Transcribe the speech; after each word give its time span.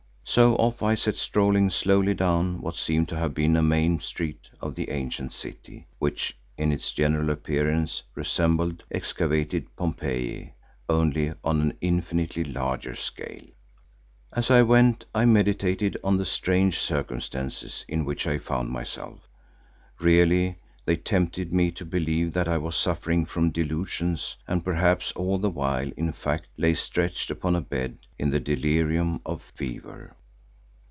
So 0.23 0.55
off 0.55 0.81
I 0.81 0.95
set 0.95 1.15
strolling 1.17 1.69
slowly 1.69 2.13
down 2.13 2.61
what 2.61 2.77
seemed 2.77 3.09
to 3.09 3.17
have 3.17 3.33
been 3.33 3.57
a 3.57 3.61
main 3.61 3.99
street 3.99 4.49
of 4.61 4.75
the 4.75 4.89
ancient 4.89 5.33
city, 5.33 5.87
which 5.99 6.37
in 6.57 6.71
its 6.71 6.93
general 6.93 7.29
appearance 7.29 8.03
resembled 8.15 8.85
excavated 8.89 9.75
Pompeii, 9.75 10.53
only 10.87 11.33
on 11.43 11.59
an 11.59 11.73
infinitely 11.81 12.45
larger 12.45 12.95
scale. 12.95 13.43
As 14.31 14.49
I 14.49 14.61
went 14.61 15.03
I 15.13 15.25
meditated 15.25 15.97
on 16.01 16.15
the 16.15 16.23
strange 16.23 16.79
circumstances 16.79 17.83
in 17.89 18.05
which 18.05 18.25
I 18.25 18.37
found 18.37 18.69
myself. 18.69 19.27
Really 19.99 20.59
they 20.85 20.95
tempted 20.95 21.51
me 21.51 21.71
to 21.71 21.83
believe 21.83 22.31
that 22.31 22.47
I 22.47 22.57
was 22.57 22.77
suffering 22.77 23.25
from 23.25 23.49
delusions 23.51 24.37
and 24.47 24.63
perhaps 24.63 25.11
all 25.11 25.39
the 25.39 25.49
while 25.49 25.91
in 25.97 26.13
fact 26.13 26.47
lay 26.55 26.73
stretched 26.73 27.29
upon 27.31 27.53
a 27.53 27.59
bed 27.61 27.97
in 28.17 28.29
the 28.31 28.39
delirium 28.39 29.19
of 29.25 29.41
fever. 29.55 30.15